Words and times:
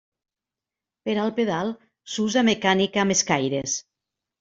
Per 1.09 1.15
al 1.25 1.29
Pedal 1.41 1.71
s'usa 2.17 2.47
mecànica 2.51 3.07
amb 3.07 3.19
escaires. 3.21 3.81